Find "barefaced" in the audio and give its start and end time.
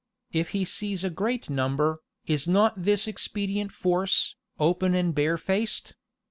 5.13-5.93